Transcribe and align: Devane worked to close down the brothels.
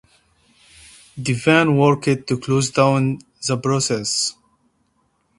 Devane 1.15 1.77
worked 1.77 2.25
to 2.27 2.39
close 2.39 2.71
down 2.71 3.19
the 3.45 3.55
brothels. 3.55 4.35